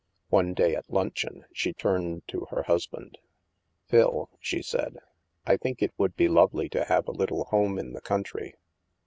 One 0.29 0.55
day 0.55 0.73
at 0.75 0.89
luncheon, 0.89 1.45
she 1.53 1.73
turned 1.73 2.27
to 2.29 2.47
her 2.49 2.63
husband." 2.63 3.19
Phil,'' 3.91 4.31
she 4.39 4.63
said," 4.63 4.97
I 5.45 5.57
think 5.57 5.83
it 5.83 5.93
would 5.95 6.15
be 6.15 6.27
lovely 6.27 6.69
to 6.69 6.85
have 6.85 7.07
a 7.07 7.11
little 7.11 7.43
home 7.43 7.77
in 7.77 7.93
the 7.93 8.01
country." 8.01 8.55